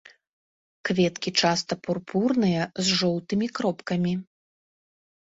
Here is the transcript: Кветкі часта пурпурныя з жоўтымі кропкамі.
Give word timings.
Кветкі 0.89 1.29
часта 1.43 1.73
пурпурныя 1.85 2.63
з 2.83 2.99
жоўтымі 3.03 3.47
кропкамі. 3.61 4.19